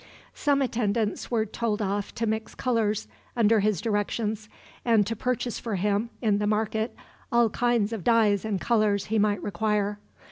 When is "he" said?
9.13-9.19